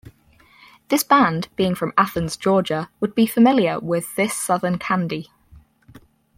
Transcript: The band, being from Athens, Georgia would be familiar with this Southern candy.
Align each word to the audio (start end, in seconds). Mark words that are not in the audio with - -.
The 0.87 0.99
band, 1.07 1.49
being 1.55 1.75
from 1.75 1.93
Athens, 1.95 2.35
Georgia 2.35 2.89
would 2.99 3.13
be 3.13 3.27
familiar 3.27 3.79
with 3.79 4.15
this 4.15 4.35
Southern 4.35 4.79
candy. 4.79 5.29